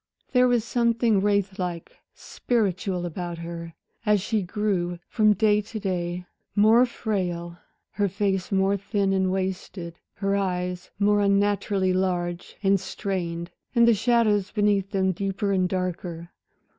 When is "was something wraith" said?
0.47-1.59